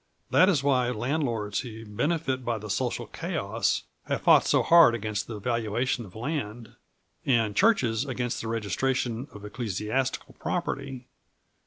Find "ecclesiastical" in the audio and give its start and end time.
9.45-10.33